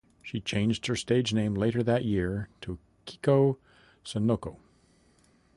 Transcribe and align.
She 0.23 0.41
changed 0.41 0.87
her 0.87 0.95
stage 0.95 1.31
name 1.31 1.53
later 1.53 1.83
that 1.83 2.05
year 2.05 2.49
to 2.61 2.79
Keiko 3.05 3.57
Sonoko. 4.03 4.57